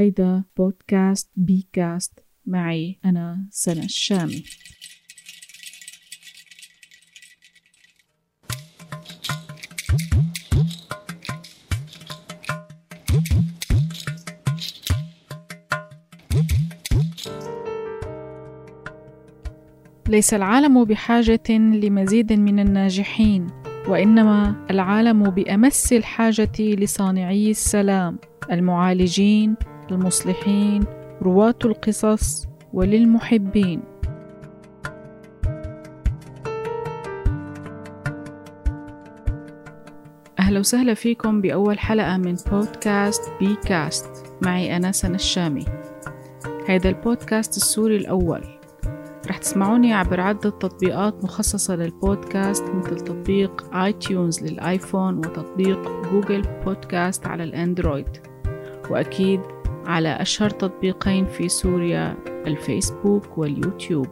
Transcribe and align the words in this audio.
هيدا 0.00 0.44
بودكاست 0.56 1.30
بي 1.36 1.68
كاست 1.72 2.24
معي 2.46 2.98
أنا 3.04 3.46
سنة 3.50 3.84
الشامي. 3.84 4.44
ليس 20.08 20.34
العالم 20.34 20.84
بحاجة 20.84 21.50
لمزيد 21.50 22.32
من 22.32 22.58
الناجحين 22.58 23.46
وإنما 23.88 24.66
العالم 24.70 25.30
بأمس 25.30 25.92
الحاجة 25.92 26.58
لصانعي 26.60 27.50
السلام 27.50 28.18
المعالجين 28.50 29.56
المصلحين 29.90 30.84
رواة 31.22 31.54
القصص 31.64 32.46
وللمحبين. 32.72 33.82
أهلا 40.38 40.60
وسهلا 40.60 40.94
فيكم 40.94 41.40
بأول 41.40 41.78
حلقة 41.78 42.16
من 42.16 42.36
بودكاست 42.50 43.30
بي 43.40 43.56
كاست 43.56 44.10
معي 44.42 44.76
أنا 44.76 44.92
سنة 44.92 45.14
الشامي. 45.14 45.64
هذا 46.68 46.88
البودكاست 46.88 47.56
السوري 47.56 47.96
الأول. 47.96 48.44
رح 49.28 49.38
تسمعوني 49.38 49.94
عبر 49.94 50.20
عدة 50.20 50.50
تطبيقات 50.50 51.24
مخصصة 51.24 51.76
للبودكاست 51.76 52.64
مثل 52.64 53.00
تطبيق 53.00 53.74
iTunes 53.74 53.92
لل 53.92 54.42
iPhone 54.42 55.18
وتطبيق 55.18 56.02
Google 56.12 56.42
Podcast 56.64 57.26
على 57.26 57.44
الأندرويد. 57.44 58.08
وأكيد 58.90 59.40
على 59.88 60.08
أشهر 60.08 60.50
تطبيقين 60.50 61.26
في 61.26 61.48
سوريا 61.48 62.16
الفيسبوك 62.46 63.38
واليوتيوب 63.38 64.06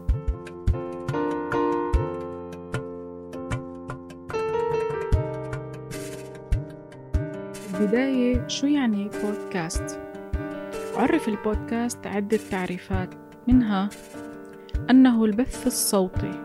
بداية 7.81 8.49
شو 8.49 8.67
يعني 8.67 9.11
بودكاست؟ 9.25 10.01
عرف 10.97 11.29
البودكاست 11.29 12.07
عدة 12.07 12.41
تعريفات 12.51 13.15
منها 13.49 13.89
أنه 14.91 15.25
البث 15.25 15.67
الصوتي 15.67 16.43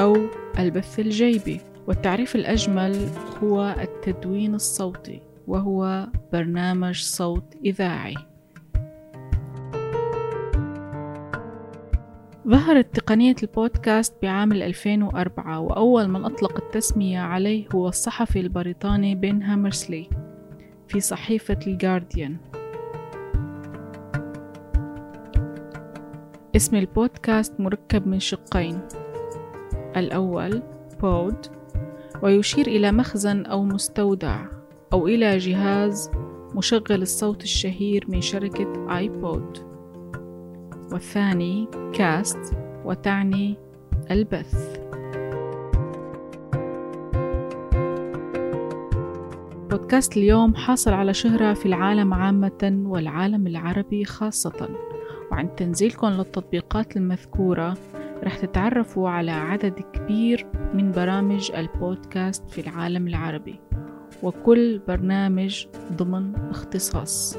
أو 0.00 0.16
البث 0.58 1.00
الجيبي 1.00 1.60
والتعريف 1.86 2.36
الأجمل 2.36 3.08
هو 3.42 3.74
التدوين 3.80 4.54
الصوتي 4.54 5.27
وهو 5.48 6.06
برنامج 6.32 7.02
صوت 7.02 7.54
إذاعي. 7.64 8.14
ظهرت 12.48 12.96
تقنية 12.96 13.36
البودكاست 13.42 14.14
بعام 14.22 14.52
2004 14.52 15.60
وأول 15.60 16.08
من 16.08 16.24
أطلق 16.24 16.64
التسمية 16.64 17.20
عليه 17.20 17.68
هو 17.74 17.88
الصحفي 17.88 18.40
البريطاني 18.40 19.14
بن 19.14 19.42
هامرسلي 19.42 20.08
في 20.88 21.00
صحيفة 21.00 21.58
الجارديان 21.66 22.36
اسم 26.56 26.76
البودكاست 26.76 27.60
مركب 27.60 28.06
من 28.06 28.20
شقين. 28.20 28.80
الأول 29.96 30.62
بود 31.00 31.46
ويشير 32.22 32.66
إلى 32.66 32.92
مخزن 32.92 33.46
أو 33.46 33.64
مستودع. 33.64 34.57
أو 34.92 35.06
إلى 35.06 35.38
جهاز 35.38 36.10
مشغل 36.54 37.02
الصوت 37.02 37.42
الشهير 37.42 38.04
من 38.08 38.20
شركة 38.20 38.96
آيبود. 38.96 39.58
والثاني 40.92 41.68
كاست 41.92 42.56
وتعني 42.84 43.56
البث. 44.10 44.78
بودكاست 49.70 50.16
اليوم 50.16 50.54
حاصل 50.54 50.92
على 50.92 51.14
شهرة 51.14 51.54
في 51.54 51.66
العالم 51.66 52.14
عامة 52.14 52.82
والعالم 52.86 53.46
العربي 53.46 54.04
خاصة. 54.04 54.68
وعند 55.30 55.48
تنزيلكم 55.48 56.06
للتطبيقات 56.06 56.96
المذكورة 56.96 57.74
رح 58.24 58.38
تتعرفوا 58.38 59.08
على 59.08 59.30
عدد 59.30 59.80
كبير 59.92 60.46
من 60.74 60.92
برامج 60.92 61.52
البودكاست 61.52 62.50
في 62.50 62.60
العالم 62.60 63.08
العربي. 63.08 63.67
وكل 64.22 64.80
برنامج 64.88 65.66
ضمن 65.92 66.34
اختصاص. 66.50 67.38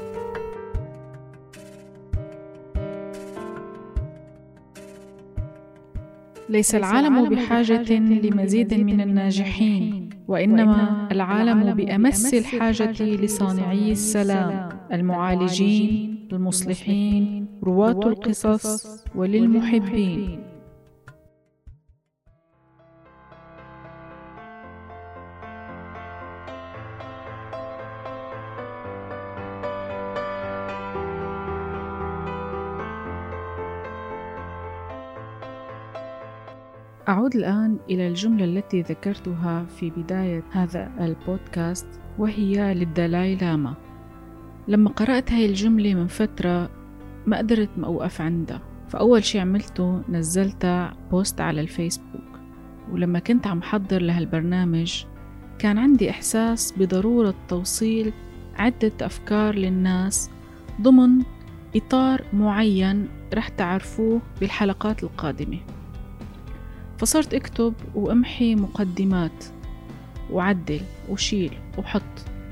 ليس 6.48 6.74
العالم 6.74 7.28
بحاجة 7.28 7.92
لمزيد 7.98 8.74
من 8.74 9.00
الناجحين 9.00 10.08
وإنما 10.28 11.08
العالم 11.12 11.74
بأمس 11.74 12.34
الحاجة 12.34 13.02
لصانعي 13.02 13.92
السلام 13.92 14.68
المعالجين 14.92 16.28
المصلحين 16.32 17.46
رواة 17.64 18.00
القصص 18.06 19.04
وللمحبين. 19.14 20.49
أعود 37.30 37.36
الآن 37.36 37.78
إلى 37.90 38.08
الجملة 38.08 38.44
التي 38.44 38.82
ذكرتها 38.82 39.64
في 39.64 39.90
بداية 39.90 40.42
هذا 40.50 40.90
البودكاست 41.00 41.86
وهي 42.18 42.74
للدلاي 42.74 43.36
لاما. 43.36 43.74
لما 44.68 44.90
قرأت 44.90 45.32
هاي 45.32 45.46
الجملة 45.46 45.94
من 45.94 46.06
فترة 46.06 46.70
ما 47.26 47.38
قدرت 47.38 47.68
ما 47.76 47.86
أوقف 47.86 48.20
عندها. 48.20 48.60
فأول 48.88 49.24
شي 49.24 49.38
عملته 49.38 50.02
نزلتها 50.08 50.96
post 51.10 51.40
على 51.40 51.60
الفيسبوك. 51.60 52.40
ولما 52.92 53.18
كنت 53.18 53.46
عم 53.46 53.62
حضر 53.62 54.02
لهالبرنامج 54.02 55.04
كان 55.58 55.78
عندي 55.78 56.10
إحساس 56.10 56.72
بضرورة 56.72 57.34
توصيل 57.48 58.12
عدة 58.56 58.92
أفكار 59.02 59.54
للناس 59.54 60.30
ضمن 60.80 61.22
إطار 61.76 62.24
معين 62.32 63.08
رح 63.34 63.48
تعرفوه 63.48 64.20
بالحلقات 64.40 65.02
القادمة. 65.02 65.58
فصرت 67.00 67.34
اكتب 67.34 67.74
وامحي 67.94 68.54
مقدمات. 68.54 69.44
وعدل 70.30 70.80
وشيل 71.08 71.52
وحط. 71.78 72.02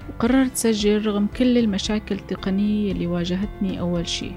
وقررت 0.08 0.56
سجل 0.56 1.06
رغم 1.06 1.26
كل 1.38 1.58
المشاكل 1.58 2.14
التقنية 2.14 2.92
اللي 2.92 3.06
واجهتني 3.06 3.80
أول 3.80 4.08
شي. 4.08 4.30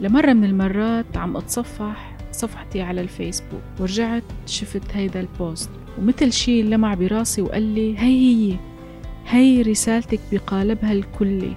لمرة 0.00 0.32
من 0.32 0.44
المرات 0.44 1.16
عم 1.16 1.36
أتصفح 1.36 2.16
صفحتي 2.32 2.80
على 2.82 3.00
الفيسبوك. 3.00 3.60
ورجعت 3.80 4.22
شفت 4.46 4.82
هيدا 4.92 5.20
البوست. 5.20 5.70
ومثل 5.98 6.32
شي 6.32 6.62
لمع 6.62 6.94
براسي 6.94 7.42
وقال 7.42 7.62
لي 7.62 7.98
هي 7.98 8.52
هي 8.52 8.56
هي 9.26 9.62
رسالتك 9.62 10.20
بقالبها 10.32 10.92
الكلي 10.92 11.56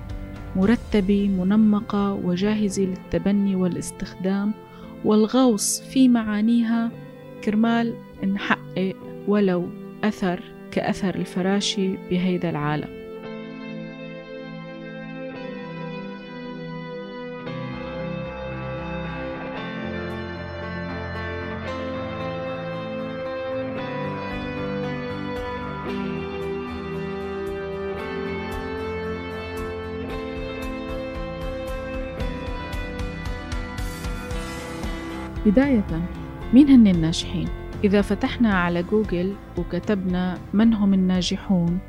مرتبة 0.56 1.28
منمقة 1.28 2.14
وجاهزة 2.14 2.84
للتبني 2.84 3.56
والاستخدام. 3.56 4.52
والغوص 5.06 5.82
في 5.82 6.08
معانيها 6.08 6.92
كرمال 7.44 7.96
نحقق 8.24 8.96
ولو 9.28 9.70
أثر 10.04 10.40
كأثر 10.72 11.16
الفراشي 11.16 11.98
بهيدا 12.10 12.50
العالم. 12.50 13.00
بداية. 35.46 36.19
مين 36.54 36.70
هن 36.70 36.88
الناجحين؟ 36.88 37.48
إذا 37.84 38.02
فتحنا 38.02 38.54
على 38.54 38.84
جوجل 38.84 39.36
وكتبنا 39.58 40.38
من 40.54 40.74
هم 40.74 40.94
الناجحون 40.94 41.80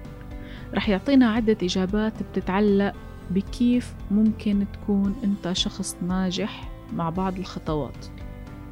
رح 0.75 0.89
يعطينا 0.89 1.31
عدة 1.31 1.57
إجابات 1.63 2.13
بتتعلق 2.23 2.93
بكيف 3.31 3.95
ممكن 4.11 4.67
تكون 4.73 5.17
أنت 5.25 5.53
شخص 5.53 5.97
ناجح 6.09 6.71
مع 6.93 7.11
بعض 7.11 7.39
الخطوات 7.39 8.07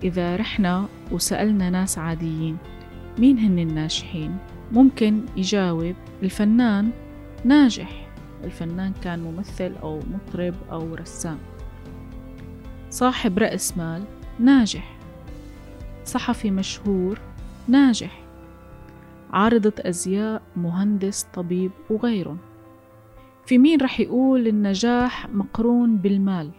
إذا 0.05 0.37
رحنا 0.37 0.87
وسألنا 1.12 1.70
ناس 1.70 1.99
عاديين 1.99 2.56
مين 3.19 3.38
هن 3.38 3.58
الناجحين؟ 3.58 4.37
ممكن 4.73 5.20
يجاوب 5.37 5.94
الفنان 6.23 6.90
ناجح 7.44 8.08
الفنان 8.44 8.93
كان 9.02 9.19
ممثل 9.19 9.73
أو 9.82 10.00
مطرب 10.11 10.55
أو 10.73 10.94
رسام 10.94 11.38
صاحب 12.90 13.38
رأس 13.38 13.79
مال 13.79 14.02
ناجح 14.40 14.98
صحفي 16.09 16.51
مشهور 16.51 17.21
ناجح. 17.69 18.25
عارضة 19.31 19.73
أزياء 19.79 20.43
مهندس 20.57 21.23
طبيب 21.35 21.71
وغيرهم 21.91 22.39
في 23.47 23.59
مين 23.59 23.81
رح 23.81 24.01
يقول 24.01 24.49
النجاح 24.49 25.29
مقرون 25.29 25.97
بالمال 25.97 26.51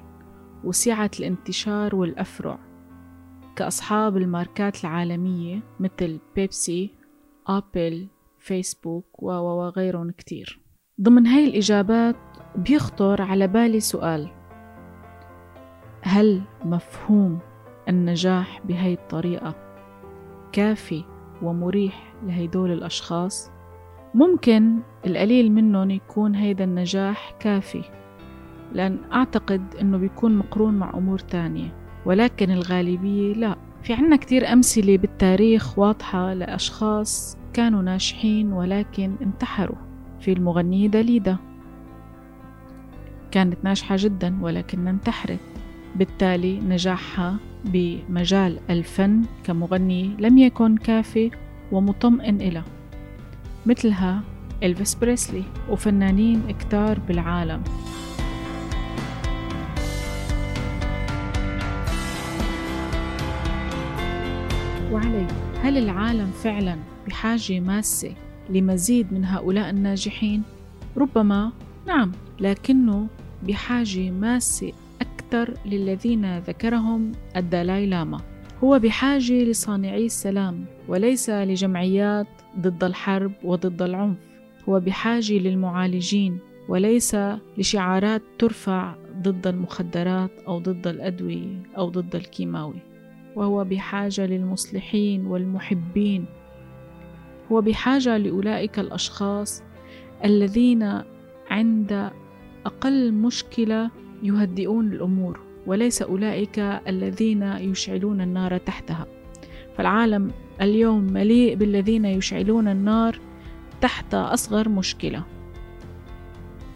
وسعة 0.64 1.12
الانتشار 1.20 1.96
والأفرع؟ 1.96 2.60
كأصحاب 3.56 4.18
الماركات 4.18 4.84
العالمية 4.84 5.60
مثل 5.80 6.20
بيبسي 6.36 6.92
أبل 7.48 8.08
فيسبوك 8.40 9.24
وغيرهم 9.24 10.12
كتير. 10.12 10.60
ضمن 11.02 11.28
هاي 11.28 11.46
الإجابات 11.46 12.16
بيخطر 12.56 13.22
على 13.22 13.48
بالي 13.48 13.80
سؤال. 13.80 14.30
هل 16.02 16.42
مفهوم 16.66 17.40
النجاح 17.90 18.62
بهاي 18.66 18.94
الطريقة. 18.94 19.56
كافي 20.52 21.04
ومريح 21.42 22.14
لهيدول 22.24 22.72
الأشخاص؟ 22.72 23.52
ممكن 24.14 24.80
القليل 25.06 25.52
منهم 25.52 25.92
يكون 25.92 26.36
هيدا 26.36 26.64
النجاح 26.64 27.36
كافي 27.40 27.82
لأن 28.74 29.00
أعتقد 29.14 29.76
أنه 29.82 29.98
بيكون 29.98 30.38
مقرون 30.38 30.74
مع 30.74 30.94
أمور 30.94 31.20
تانية. 31.20 31.74
ولكن 32.06 32.52
الغالبية 32.52 33.34
لا. 33.34 33.56
في 33.84 33.94
عنا 33.94 34.16
كتير 34.16 34.54
أمثلة 34.54 34.98
بالتاريخ 34.98 35.80
واضحة 35.80 36.34
لأشخاص 36.34 37.38
كانوا 37.54 37.82
ناجحين 37.82 38.54
ولكن 38.54 39.16
انتحروا. 39.22 39.78
في 40.20 40.34
المغنية 40.34 40.88
داليدا 40.88 41.38
كانت 43.32 43.64
ناجحة 43.64 43.96
جدا 44.00 44.38
ولكنها 44.42 44.92
انتحرت. 44.92 45.59
بالتالي 46.00 46.60
نجاحها 46.60 47.38
بمجال 47.66 48.60
الفن 48.70 49.22
كمغنية 49.44 50.16
لم 50.20 50.38
يكن 50.38 50.78
كافي 50.78 51.32
ومطمئن 51.72 52.42
إلها 52.42 52.66
مثلها 53.66 54.22
إلفيس 54.64 54.96
بريسلي 54.96 55.44
وفنانين 55.70 56.42
كتار 56.60 57.00
بالعالم 57.00 57.64
وعلي 64.92 65.28
هل 65.62 65.78
العالم 65.78 66.32
فعلا 66.44 66.76
بحاجة 67.08 67.60
ماسة 67.60 68.14
لمزيد 68.50 69.14
من 69.14 69.26
هؤلاء 69.26 69.70
الناجحين؟ 69.70 70.44
ربما 70.98 71.52
نعم 71.88 72.12
لكنه 72.40 73.08
بحاجة 73.44 74.12
ماسة 74.12 74.74
أكثر 75.30 75.54
للذين 75.66 76.40
ذكرهم 76.40 77.12
الدالاي 77.36 77.86
لاما. 77.86 78.22
هو 78.64 78.80
بحاجة 78.80 79.44
لصانعي 79.44 80.06
السلام 80.06 80.66
وليس 80.88 81.30
لجمعيات 81.30 82.28
ضد 82.60 82.84
الحرب 82.84 83.32
وضد 83.44 83.82
العنف. 83.82 84.18
هو 84.70 84.80
بحاجة 84.80 85.34
للمعالجين 85.34 86.40
وليس 86.70 87.18
لشعارات 87.58 88.22
ترفع 88.40 88.96
ضد 89.22 89.48
المخدرات 89.48 90.32
أو 90.48 90.60
ضد 90.60 90.88
الأدوية 90.88 91.64
أو 91.78 91.90
ضد 91.90 92.16
الكيماوي. 92.16 92.82
وهو 93.36 93.64
بحاجة 93.64 94.26
للمصلحين 94.26 95.26
والمحبين. 95.26 96.26
هو 97.52 97.62
بحاجة 97.62 98.18
لأولئك 98.18 98.80
الأشخاص 98.80 99.64
الذين 100.26 101.02
عند 101.50 102.12
أقل 102.66 103.14
مشكلة 103.14 103.92
يهدئون 104.24 104.88
الأمور 104.94 105.40
وليس 105.68 106.02
أولئك 106.02 106.60
الذين 106.88 107.44
يشعلون 107.44 108.22
النار 108.22 108.58
تحتها. 108.58 109.06
فالعالم 109.78 110.32
اليوم 110.62 111.04
مليء 111.04 111.56
بالذين 111.56 112.06
يشعلون 112.06 112.68
النار 112.68 113.20
تحت 113.82 114.14
أصغر 114.14 114.70
مشكلة. 114.70 115.24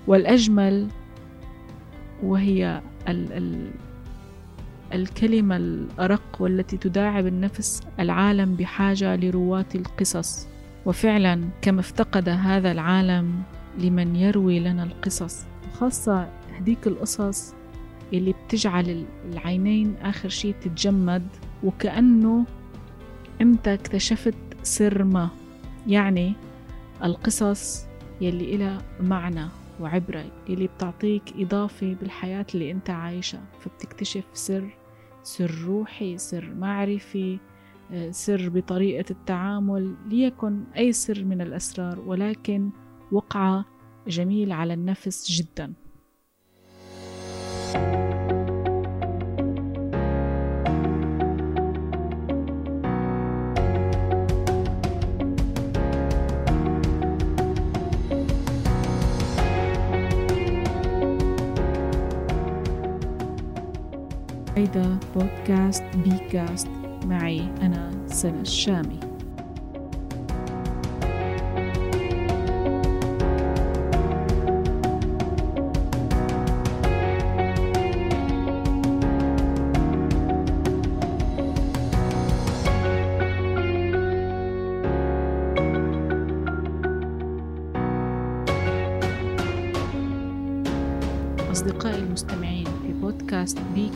والأجمل 0.07 0.87
وهي 2.23 2.81
ال 3.07 3.33
ال 3.33 3.71
الكلمة 4.93 5.57
الأرق 5.57 6.37
والتي 6.39 6.77
تداعب 6.77 7.27
النفس 7.27 7.81
العالم 7.99 8.55
بحاجة 8.55 9.15
لرواة 9.15 9.65
القصص. 9.75 10.47
وفعلا 10.85 11.41
كما 11.61 11.79
افتقد 11.79 12.29
هذا 12.29 12.71
العالم 12.71 13.43
لمن 13.79 14.15
يروي 14.15 14.59
لنا 14.59 14.83
القصص 14.83 15.45
خاصة 15.73 16.27
هديك 16.53 16.87
القصص 16.87 17.53
اللي 18.13 18.33
بتجعل 18.45 19.05
العينين 19.25 19.95
آخر 19.95 20.29
شي 20.29 20.53
تتجمد 20.53 21.27
وكأنه 21.63 22.45
أنت 23.41 23.67
اكتشفت 23.67 24.35
سر 24.63 25.03
ما. 25.03 25.29
يعني 25.87 26.33
القصص 27.03 27.85
يلي 28.21 28.55
إلها 28.55 28.81
معنى 28.99 29.47
وعبرة 29.79 30.25
يلي 30.49 30.67
بتعطيك 30.67 31.23
إضافة 31.37 31.93
بالحياة 31.93 32.45
اللي 32.53 32.71
أنت 32.71 32.89
عايشها 32.89 33.43
فبتكتشف 33.59 34.23
سر 34.33 34.77
سر 35.23 35.51
روحي 35.65 36.17
سر 36.17 36.53
معرفي 36.53 37.39
آه، 37.91 38.11
سر 38.11 38.49
بطريقة 38.49 39.05
التعامل. 39.11 39.95
ليكن 40.09 40.63
أي 40.77 40.91
سر 40.91 41.23
من 41.23 41.41
الأسرار 41.41 41.99
ولكن 41.99 42.69
وقعة 43.11 43.65
جميل 44.07 44.51
على 44.51 44.73
النفس 44.73 45.31
جداً. 45.31 45.73
هيدا 64.63 64.99
بودكاست 65.15 65.83
بيكاست. 65.95 66.67
معي 67.05 67.41
أنا 67.61 67.91
سنة 68.07 68.41
الشامي. 68.41 68.99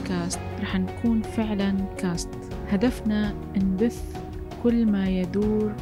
بودكاست 0.07 0.39
بي 0.39 0.45
كاست 0.55 0.61
رح 0.61 0.79
نكون 0.79 1.21
فعلا 1.21 1.75
cast 1.97 2.29
هدفنا 2.69 3.33
نبث 3.57 4.17
كل 4.63 4.85
ما 4.85 5.07
يدور 5.07 5.73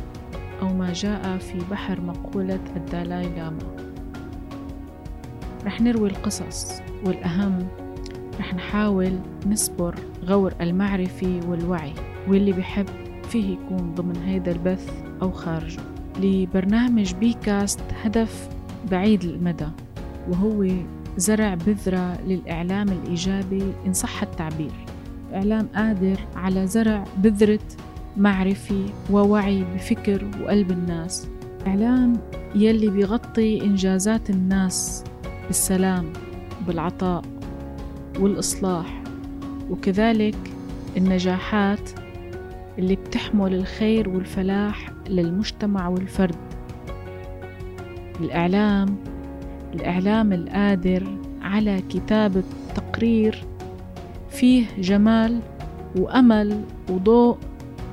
أو 0.62 0.74
ما 0.74 0.94
جاء 0.94 1.38
في 1.38 1.60
بحر 1.72 2.01
مقولة 2.01 2.60
الدالاي 2.75 3.29
لاما. 3.29 3.91
رح 5.65 5.82
نروي 5.82 6.10
القصص 6.10 6.82
والأهم 7.05 7.67
رح 8.39 8.53
نحاول 8.53 9.20
نسبر 9.48 9.96
غور 10.25 10.53
المعرفي 10.62 11.39
والوعي 11.48 11.94
واللي 12.27 12.51
بحب 12.51 12.86
فيه 13.29 13.53
يكون 13.53 13.94
ضمن 13.96 14.15
هيدا 14.15 14.51
البث 14.51 15.03
أو 15.22 15.32
خارجه. 15.32 15.82
لبرنامج 16.20 17.13
بيكاست 17.13 17.82
هدف 18.03 18.50
بعيد 18.91 19.24
المدى 19.24 19.67
وهو 20.29 20.65
زرع 21.17 21.53
بذرة 21.53 22.22
للإعلام 22.22 22.89
الإيجابي 22.89 23.63
إن 23.86 23.93
صح 23.93 24.22
التعبير. 24.22 24.72
إعلام 25.34 25.67
قادر 25.75 26.19
على 26.36 26.67
زرع 26.67 27.03
بذرة 27.17 27.60
معرفي 28.17 28.86
ووعي 29.12 29.63
بفكر 29.63 30.27
وقلب 30.41 30.72
الناس. 30.72 31.27
إعلام 31.67 32.13
يلي 32.55 32.89
بيغطي 32.89 33.62
إنجازات 33.62 34.29
الناس 34.29 35.03
بالسلام 35.48 36.13
بالعطاء 36.67 37.22
والإصلاح. 38.19 39.03
وكذلك 39.69 40.38
النجاحات 40.98 41.89
اللي 42.79 42.95
بتحمل 42.95 43.53
الخير 43.53 44.10
والفلاح 44.10 44.91
للمجتمع 45.10 45.88
والفرد. 45.88 46.36
الإعلام 48.22 48.98
الإعلام 49.75 50.34
القادر 50.34 51.03
على 51.41 51.82
كتابة 51.89 52.44
تقرير 52.75 53.44
فيه 54.29 54.65
جمال 54.77 55.39
وأمل 55.96 56.62
وضوء 56.89 57.38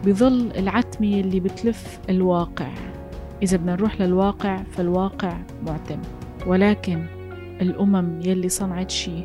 بظل 0.07 0.51
العتمة 0.57 1.21
اللي 1.21 1.41
بتلف 1.41 1.99
الواقع. 2.11 2.69
إذا 3.43 3.57
بدنا 3.57 3.73
نروح 3.73 4.01
للواقع 4.01 4.63
فالواقع 4.63 5.39
معتم. 5.67 5.99
ولكن 6.47 7.07
الأمم 7.61 8.21
يلي 8.25 8.49
صنعت 8.49 8.91
شي 8.91 9.25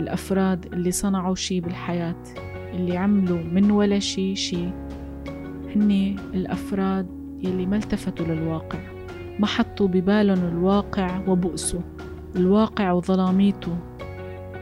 الأفراد 0.00 0.66
اللي 0.72 0.90
صنعوا 0.90 1.34
شي 1.34 1.60
بالحياة 1.60 2.22
اللي 2.72 2.96
عملوا 2.96 3.42
من 3.52 3.70
ولا 3.70 3.98
شي 3.98 4.36
شي 4.36 4.68
هني 5.76 6.16
الأفراد 6.34 7.06
يلي 7.42 7.66
ما 7.66 7.76
التفتوا 7.76 8.26
للواقع. 8.26 8.95
ما 9.38 9.46
حطوا 9.46 9.88
ببالهم 9.88 10.48
الواقع 10.48 11.28
وبؤسه. 11.28 11.80
الواقع 12.36 12.92
وظلاميته 12.92 13.76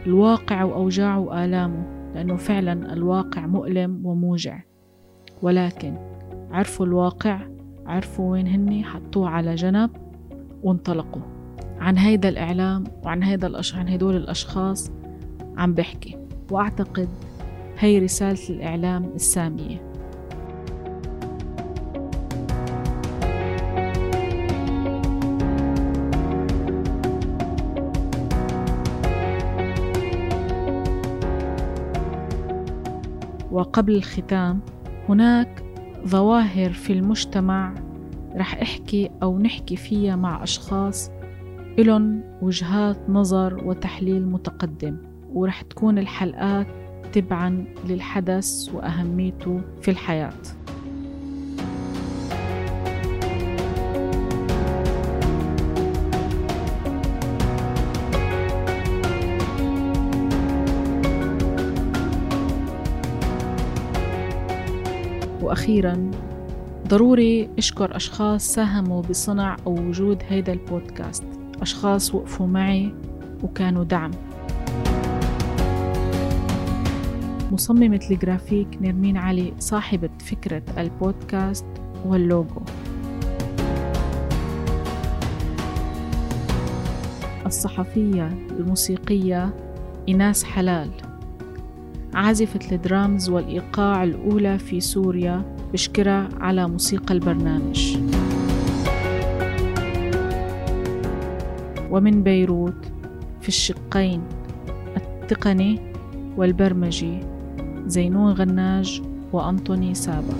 الواقع 0.07 0.65
وأوجاعه 0.65 1.19
وآلامه 1.19 1.85
لأنه 2.15 2.37
فعلا 2.37 2.93
الواقع 2.93 3.47
مؤلم 3.47 4.07
وموجع. 4.07 4.61
ولكن 5.43 5.97
عرفوا 6.51 6.87
الواقع؟ 6.87 7.41
عرفوا 7.87 8.33
وين 8.33 8.47
هني 8.47 8.85
حطوه 8.85 9.29
على 9.29 9.55
جنب 9.55 9.91
وانطلقوا. 10.63 11.23
عن 11.79 11.99
هيدا 11.99 12.29
الإعلام 12.29 12.85
وعن 13.05 13.23
هيدا 13.23 13.47
الأش... 13.47 13.75
عن 13.75 13.89
هدول 13.89 14.17
الأشخاص 14.17 14.93
عم 15.57 15.75
بحكي. 15.75 16.19
وأعتقد 16.51 17.09
هي 17.79 17.99
رسالة 17.99 18.49
الإعلام 18.51 19.05
السامية. 19.05 19.94
وقبل 33.55 33.97
الختام 33.97 34.61
هناك 35.09 35.65
ظواهر 36.07 36.73
في 36.73 36.93
المجتمع 36.93 37.75
رح 38.37 38.55
احكي 38.63 39.11
أو 39.23 39.39
نحكي 39.39 39.77
فيها 39.77 40.17
مع 40.17 40.43
أشخاص 40.43 41.11
إلهم 41.79 42.23
وجهات 42.43 43.11
نظر 43.11 43.65
وتحليل 43.65 44.27
متقدم 44.27 44.97
ورح 45.33 45.63
تكون 45.63 45.99
الحلقات 45.99 46.67
تبعا 47.13 47.65
للحدث 47.89 48.75
وأهميته 48.75 49.61
في 49.83 49.91
الحياة. 49.91 50.41
وأخيرا 65.45 66.11
ضروري 66.89 67.49
أشكر 67.59 67.97
أشخاص 67.97 68.55
ساهموا 68.55 69.03
بصنع 69.03 69.57
أو 69.67 69.79
وجود 69.79 70.23
هيدا 70.29 70.53
البودكاست. 70.53 71.25
أشخاص 71.63 72.15
وقفوا 72.15 72.47
معي 72.47 72.95
وكانوا 73.43 73.85
دعم. 73.85 74.11
مصممة 77.53 78.01
الجرافيك 78.11 78.69
نرمين 78.81 79.17
علي 79.17 79.53
صاحبة 79.59 80.11
فكرة 80.19 80.63
البودكاست 80.79 81.67
واللوجو. 82.07 82.63
الصحفية 87.47 88.27
الموسيقية 88.51 89.55
إيناس 90.09 90.45
حلال. 90.45 90.91
عازفة 92.15 92.61
الدرامز 92.73 93.29
والإيقاع 93.29 94.05
الأولى 94.05 94.59
في 94.59 94.81
سوريا 94.81 95.57
بشكرها 95.73 96.29
على 96.41 96.69
موسيقى 96.69 97.15
البرنامج. 97.15 97.97
ومن 101.91 102.23
بيروت 102.23 102.93
في 103.41 103.49
الشقين 103.49 104.23
التقني 104.97 105.81
والبرمجي 106.37 107.21
زينون 107.87 108.33
غناج 108.33 109.03
وأنطوني 109.33 109.95
سابا 109.95 110.35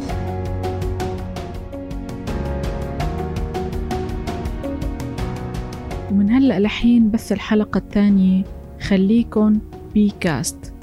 ومن 6.11 6.31
هلأ 6.31 6.61
لحين 6.61 7.11
بث 7.11 7.33
الحلقة 7.33 7.79
الثانية 7.79 8.45
خليكن 8.81 9.59
بي 9.95 10.13
كاست 10.21 10.74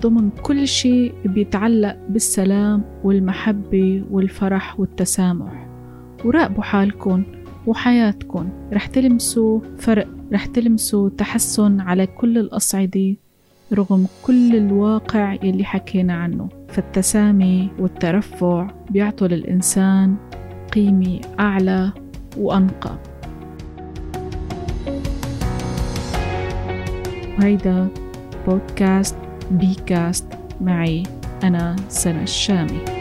ضمن 0.00 0.30
كل 0.30 0.68
شيء 0.68 1.14
بيتعلق 1.24 1.96
بالسلام 2.08 2.84
والمحبة 3.04 4.04
والفرح 4.10 4.80
والتسامح. 4.80 5.68
وراقبوا 6.24 6.62
حالكم 6.62 7.22
وحياتكم 7.66 8.48
رح 8.72 8.86
تلمسوا 8.86 9.60
فرق 9.78 10.08
رح 10.32 10.46
تلمسوا 10.46 11.08
تحسن 11.08 11.80
على 11.80 12.06
كل 12.06 12.38
الأصعدة 12.38 13.16
رغم 13.72 14.06
كل 14.22 14.56
الواقع 14.56 15.32
يلي 15.32 15.64
حكينا 15.64 16.14
عنه. 16.14 16.48
فالتسامي 16.68 17.70
والترفع 17.78 18.70
بيعطوا 18.90 19.28
للإنسان 19.28 20.16
قيمة 20.72 21.20
أعلى 21.40 21.92
وأنقى. 22.36 22.98
وهيدا 27.38 27.88
بودكاست 28.46 29.27
بيكاست. 29.50 30.26
معي 30.60 31.02
أنا 31.42 31.76
سنة 31.88 32.22
الشامي. 32.22 32.97